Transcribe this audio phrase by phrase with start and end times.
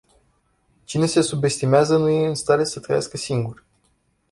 [0.85, 3.63] Cine se subestimează, nu e în stare să trăiască singur.